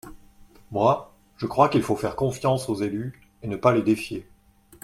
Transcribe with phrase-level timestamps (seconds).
[0.71, 4.25] Moi, je crois qu’il faut faire confiance aux élus et ne pas les défier.